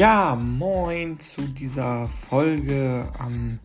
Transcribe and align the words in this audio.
Ja, 0.00 0.34
moin 0.34 1.20
zu 1.20 1.42
dieser 1.42 2.08
Folge 2.08 3.12
am 3.18 3.58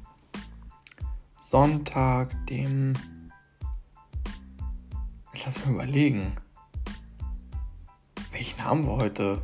Sonntag, 1.40 2.36
dem. 2.48 2.92
Ich 5.32 5.46
lass 5.46 5.66
mal 5.66 5.76
überlegen. 5.76 6.36
Welchen 8.34 8.62
haben 8.62 8.86
wir 8.86 8.98
heute? 8.98 9.42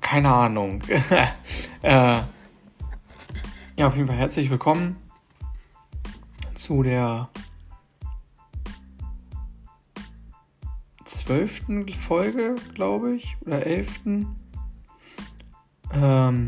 Keine 0.00 0.32
Ahnung. 0.32 0.80
äh, 1.82 2.20
ja, 3.76 3.86
auf 3.88 3.96
jeden 3.96 4.06
Fall 4.06 4.16
herzlich 4.16 4.48
willkommen 4.48 4.94
zu 6.54 6.84
der 6.84 7.28
zwölften 11.04 11.92
Folge, 11.92 12.54
glaube 12.74 13.16
ich, 13.16 13.36
oder 13.40 13.66
elften. 13.66 14.36
Ähm, 15.92 16.46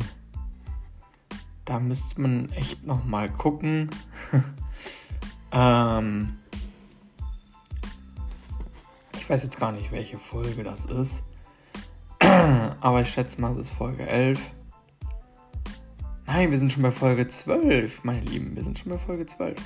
da 1.65 1.79
müsste 1.79 2.21
man 2.21 2.51
echt 2.53 2.87
noch 2.87 3.05
mal 3.05 3.29
gucken. 3.29 3.91
ähm, 5.53 6.37
ich 9.17 9.29
weiß 9.29 9.43
jetzt 9.45 9.59
gar 9.59 9.73
nicht, 9.73 9.93
welche 9.93 10.19
Folge 10.19 10.65
das 10.65 10.87
ist. 10.87 11.25
Aber 12.81 13.01
ich 13.01 13.09
schätze 13.09 13.41
mal, 13.41 13.53
es 13.53 13.67
ist 13.69 13.71
Folge 13.71 14.07
11. 14.07 14.41
Nein, 16.27 16.51
wir 16.51 16.59
sind 16.59 16.73
schon 16.73 16.83
bei 16.83 16.91
Folge 16.91 17.29
12, 17.29 18.05
meine 18.05 18.21
Lieben. 18.21 18.57
Wir 18.57 18.65
sind 18.65 18.79
schon 18.79 18.93
bei 18.93 18.99
Folge 18.99 19.27
12. 19.27 19.59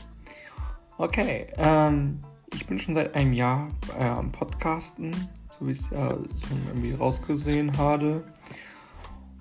Okay, 0.98 1.46
ähm, 1.56 2.20
ich 2.54 2.66
bin 2.66 2.78
schon 2.78 2.94
seit 2.94 3.14
einem 3.14 3.32
Jahr 3.32 3.68
äh, 3.98 4.04
am 4.04 4.32
Podcasten, 4.32 5.12
so 5.58 5.66
wie 5.66 5.72
ich 5.72 5.80
es 5.80 5.90
ja 5.90 6.10
schon 6.10 6.66
irgendwie 6.68 6.92
rausgesehen 6.92 7.76
habe. 7.76 8.24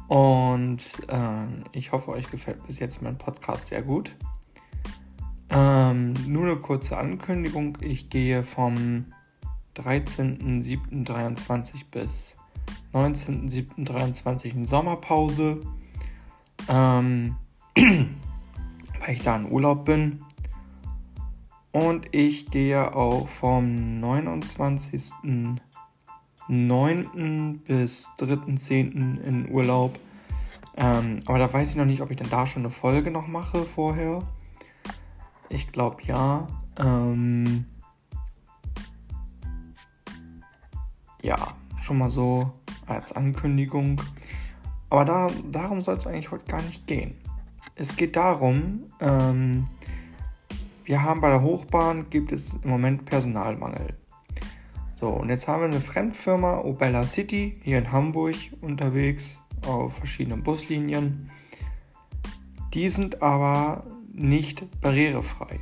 Und 0.08 0.84
ähm, 1.08 1.64
ich 1.72 1.92
hoffe, 1.92 2.12
euch 2.12 2.30
gefällt 2.30 2.66
bis 2.68 2.78
jetzt 2.80 3.02
mein 3.02 3.18
Podcast 3.18 3.66
sehr 3.68 3.82
gut. 3.82 4.14
Ähm, 5.50 6.14
nur 6.28 6.44
eine 6.44 6.58
kurze 6.58 6.98
Ankündigung. 6.98 7.78
Ich 7.82 8.10
gehe 8.10 8.44
vom 8.44 9.06
13.07.23 9.76 11.86
bis 11.92 12.36
19.07.23 12.94 14.54
in 14.54 14.68
Sommerpause, 14.68 15.62
ähm, 16.68 17.36
weil 17.76 18.10
ich 19.10 19.24
da 19.24 19.36
in 19.36 19.52
Urlaub 19.52 19.86
bin. 19.86 20.24
Und 21.72 22.14
ich 22.16 22.52
gehe 22.52 22.96
auch 22.96 23.28
vom 23.28 24.00
29. 24.00 25.12
9. 26.48 27.62
bis 27.66 28.08
3.10. 28.20 29.22
in 29.22 29.50
Urlaub. 29.50 29.98
Ähm, 30.78 31.22
aber 31.26 31.40
da 31.40 31.52
weiß 31.52 31.72
ich 31.72 31.76
noch 31.76 31.86
nicht, 31.86 32.02
ob 32.02 32.12
ich 32.12 32.18
denn 32.18 32.30
da 32.30 32.46
schon 32.46 32.64
eine 32.64 32.70
Folge 32.70 33.12
noch 33.12 33.28
mache 33.28 33.64
vorher. 33.64 34.20
Ich 35.50 35.72
glaube 35.72 36.04
ja. 36.04 36.48
Ähm, 36.78 37.66
ja, 41.22 41.38
schon 41.82 41.98
mal 41.98 42.12
so 42.12 42.52
als 42.88 43.14
Ankündigung. 43.14 44.02
Aber 44.90 45.06
da, 45.06 45.28
darum 45.52 45.82
soll 45.82 45.96
es 45.96 46.06
eigentlich 46.06 46.32
heute 46.32 46.46
gar 46.46 46.62
nicht 46.62 46.86
gehen. 46.88 47.16
Es 47.76 47.96
geht 47.96 48.16
darum, 48.16 48.84
ähm, 49.00 49.66
wir 50.86 51.02
haben 51.02 51.20
bei 51.20 51.30
der 51.30 51.42
Hochbahn 51.42 52.10
gibt 52.10 52.32
es 52.32 52.54
im 52.64 52.70
Moment 52.70 53.06
Personalmangel. 53.06 53.96
So, 54.98 55.10
und 55.10 55.28
jetzt 55.28 55.48
haben 55.50 55.60
wir 55.60 55.68
eine 55.68 55.82
Fremdfirma, 55.82 56.60
Obella 56.62 57.04
City, 57.04 57.60
hier 57.64 57.80
in 57.80 57.92
Hamburg 57.92 58.36
unterwegs 58.62 59.42
auf 59.68 59.98
verschiedenen 59.98 60.42
Buslinien. 60.42 61.30
Die 62.74 62.88
sind 62.88 63.22
aber 63.22 63.84
nicht 64.14 64.64
barrierefrei. 64.80 65.60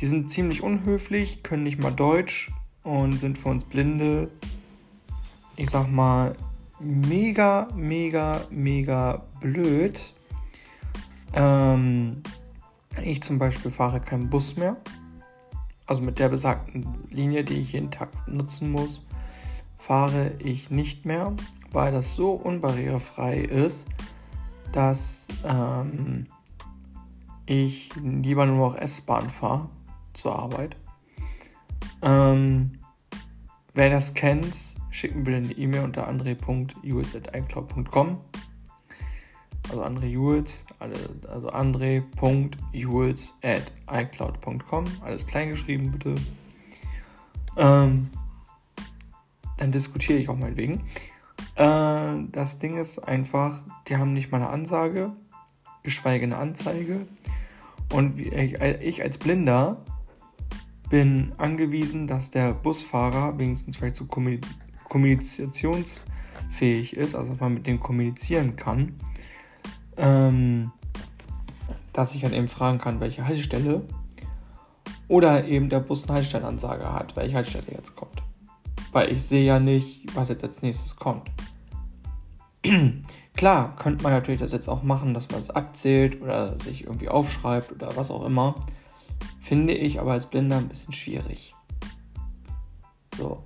Die 0.00 0.06
sind 0.06 0.30
ziemlich 0.30 0.62
unhöflich, 0.62 1.42
können 1.42 1.62
nicht 1.62 1.78
mal 1.78 1.90
Deutsch 1.90 2.50
und 2.84 3.12
sind 3.12 3.36
für 3.36 3.50
uns 3.50 3.64
Blinde, 3.64 4.30
ich 5.56 5.68
sag 5.68 5.90
mal, 5.90 6.36
mega, 6.78 7.68
mega, 7.76 8.40
mega 8.50 9.26
blöd. 9.40 10.14
Ähm, 11.34 12.22
ich 13.02 13.22
zum 13.22 13.38
Beispiel 13.38 13.70
fahre 13.70 14.00
keinen 14.00 14.30
Bus 14.30 14.56
mehr 14.56 14.78
also 15.90 16.00
mit 16.02 16.18
der 16.20 16.28
besagten 16.28 16.86
Linie, 17.10 17.42
die 17.42 17.62
ich 17.62 17.72
jeden 17.72 17.90
Tag 17.90 18.10
nutzen 18.28 18.70
muss, 18.70 19.04
fahre 19.76 20.34
ich 20.38 20.70
nicht 20.70 21.04
mehr, 21.04 21.34
weil 21.72 21.90
das 21.90 22.14
so 22.14 22.30
unbarrierefrei 22.30 23.40
ist, 23.40 23.88
dass 24.70 25.26
ähm, 25.44 26.28
ich 27.44 27.90
lieber 27.96 28.46
nur 28.46 28.68
noch 28.68 28.76
S-Bahn 28.76 29.30
fahre 29.30 29.68
zur 30.14 30.38
Arbeit. 30.38 30.76
Ähm, 32.02 32.78
wer 33.74 33.90
das 33.90 34.14
kennt, 34.14 34.54
schicken 34.90 35.24
bitte 35.24 35.38
eine 35.38 35.52
E-Mail 35.52 35.82
unter 35.82 36.06
andre.us.icloud.com 36.06 38.18
also 39.70 39.82
André 39.82 40.06
Jules, 40.06 40.64
also 41.28 41.48
andre.jules 41.48 43.34
at 43.42 43.72
icloud.com, 43.90 44.84
alles 45.04 45.26
kleingeschrieben 45.26 45.90
bitte. 45.92 46.14
Ähm, 47.56 48.10
dann 49.58 49.72
diskutiere 49.72 50.18
ich 50.18 50.28
auch 50.28 50.36
meinetwegen. 50.36 50.82
Äh, 51.54 52.14
das 52.32 52.58
Ding 52.58 52.76
ist 52.78 52.98
einfach, 52.98 53.62
die 53.88 53.96
haben 53.96 54.12
nicht 54.12 54.30
mal 54.32 54.38
eine 54.38 54.50
Ansage, 54.50 55.12
geschweige 55.82 56.24
eine 56.24 56.36
Anzeige. 56.36 57.06
Und 57.92 58.20
ich 58.20 59.02
als 59.02 59.18
Blinder 59.18 59.84
bin 60.90 61.32
angewiesen, 61.38 62.06
dass 62.06 62.30
der 62.30 62.52
Busfahrer 62.52 63.36
wenigstens 63.36 63.76
vielleicht 63.76 63.96
so 63.96 64.04
kommunikationsfähig 64.04 66.96
ist, 66.96 67.16
also 67.16 67.32
dass 67.32 67.40
man 67.40 67.54
mit 67.54 67.66
dem 67.66 67.80
kommunizieren 67.80 68.54
kann 68.54 68.94
ähm, 70.00 70.72
dass 71.92 72.14
ich 72.14 72.22
dann 72.22 72.32
eben 72.32 72.48
fragen 72.48 72.78
kann, 72.78 73.00
welche 73.00 73.26
Haltestelle 73.26 73.82
oder 75.08 75.44
eben 75.44 75.68
der 75.68 75.80
Bus 75.80 76.04
eine 76.04 76.14
Haltestellenansage 76.14 76.92
hat, 76.92 77.16
welche 77.16 77.34
Haltestelle 77.36 77.66
jetzt 77.72 77.96
kommt. 77.96 78.22
Weil 78.92 79.12
ich 79.12 79.22
sehe 79.22 79.44
ja 79.44 79.60
nicht, 79.60 80.14
was 80.14 80.28
jetzt 80.28 80.42
als 80.42 80.62
nächstes 80.62 80.96
kommt. 80.96 81.30
Klar, 83.36 83.76
könnte 83.76 84.02
man 84.02 84.12
natürlich 84.12 84.40
das 84.40 84.52
jetzt 84.52 84.68
auch 84.68 84.82
machen, 84.82 85.14
dass 85.14 85.30
man 85.30 85.40
es 85.40 85.50
abzählt 85.50 86.20
oder 86.20 86.58
sich 86.60 86.84
irgendwie 86.84 87.08
aufschreibt 87.08 87.72
oder 87.72 87.96
was 87.96 88.10
auch 88.10 88.24
immer. 88.24 88.54
Finde 89.40 89.72
ich 89.74 90.00
aber 90.00 90.12
als 90.12 90.26
Blinder 90.26 90.58
ein 90.58 90.68
bisschen 90.68 90.92
schwierig. 90.92 91.54
So. 93.16 93.42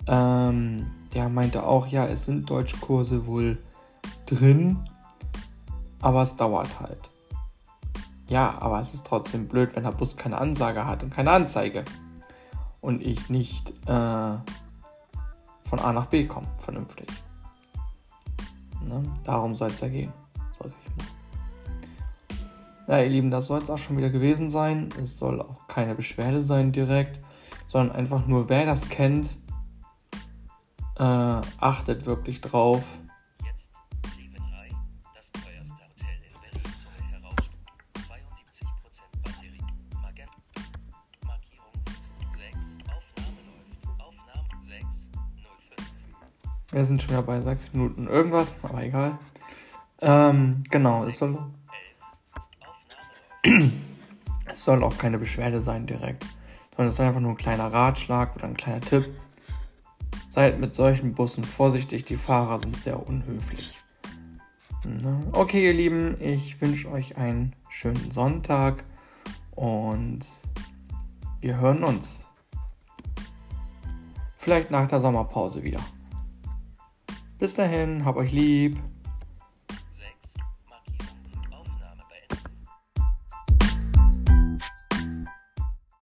Ähm, 0.07 0.89
der 1.13 1.27
meinte 1.27 1.63
auch, 1.63 1.85
ja, 1.87 2.05
es 2.05 2.23
sind 2.23 2.49
Deutschkurse 2.49 3.27
wohl 3.27 3.57
drin, 4.25 4.87
aber 5.99 6.21
es 6.21 6.37
dauert 6.37 6.79
halt. 6.79 7.09
Ja, 8.29 8.55
aber 8.61 8.79
es 8.79 8.93
ist 8.93 9.05
trotzdem 9.05 9.49
blöd, 9.49 9.75
wenn 9.75 9.83
der 9.83 9.91
Bus 9.91 10.15
keine 10.15 10.37
Ansage 10.37 10.85
hat 10.85 11.03
und 11.03 11.13
keine 11.13 11.31
Anzeige. 11.31 11.83
Und 12.79 13.01
ich 13.01 13.29
nicht 13.29 13.71
äh, 13.85 14.37
von 15.61 15.79
A 15.81 15.91
nach 15.91 16.05
B 16.05 16.25
komme, 16.25 16.47
vernünftig. 16.59 17.07
Ne? 18.81 19.03
Darum 19.25 19.55
soll 19.55 19.71
es 19.71 19.81
ja 19.81 19.89
gehen. 19.89 20.13
Ja, 22.89 23.01
ihr 23.01 23.09
Lieben, 23.09 23.29
das 23.29 23.47
soll 23.47 23.61
es 23.61 23.69
auch 23.69 23.77
schon 23.77 23.97
wieder 23.97 24.09
gewesen 24.09 24.49
sein. 24.49 24.87
Es 25.03 25.17
soll 25.17 25.41
auch 25.41 25.67
keine 25.67 25.93
Beschwerde 25.93 26.41
sein 26.41 26.71
direkt, 26.71 27.19
sondern 27.65 27.93
einfach 27.93 28.25
nur, 28.27 28.47
wer 28.47 28.65
das 28.65 28.87
kennt, 28.87 29.35
äh, 30.97 31.03
achtet 31.03 32.05
wirklich 32.05 32.39
drauf. 32.39 32.81
Wir 46.71 46.85
sind 46.85 47.01
schon 47.01 47.09
wieder 47.09 47.23
bei 47.23 47.41
6 47.41 47.73
Minuten 47.73 48.07
irgendwas, 48.07 48.55
aber 48.61 48.81
egal. 48.83 49.17
Ähm, 49.99 50.63
genau, 50.69 51.05
es 51.05 51.17
soll, 51.17 51.37
es 54.51 54.63
soll 54.63 54.83
auch 54.83 54.97
keine 54.97 55.17
Beschwerde 55.17 55.61
sein 55.61 55.85
direkt, 55.87 56.25
sondern 56.71 56.89
es 56.89 56.95
soll 56.95 57.05
einfach 57.07 57.21
nur 57.21 57.31
ein 57.31 57.37
kleiner 57.37 57.71
Ratschlag 57.71 58.35
oder 58.35 58.45
ein 58.45 58.57
kleiner 58.57 58.81
Tipp. 58.81 59.09
Seid 60.29 60.59
mit 60.59 60.75
solchen 60.75 61.13
Bussen 61.13 61.43
vorsichtig, 61.43 62.05
die 62.05 62.15
Fahrer 62.15 62.59
sind 62.59 62.75
sehr 62.77 63.07
unhöflich. 63.07 63.77
Okay, 65.31 65.65
ihr 65.65 65.73
Lieben, 65.73 66.15
ich 66.21 66.61
wünsche 66.61 66.89
euch 66.89 67.17
einen 67.17 67.53
schönen 67.69 68.11
Sonntag 68.11 68.83
und 69.51 70.19
wir 71.41 71.57
hören 71.57 71.83
uns. 71.83 72.25
Vielleicht 74.37 74.71
nach 74.71 74.87
der 74.87 75.01
Sommerpause 75.01 75.63
wieder. 75.63 75.81
Bis 77.37 77.53
dahin, 77.55 78.05
hab 78.05 78.15
euch 78.15 78.31
lieb. 78.31 78.77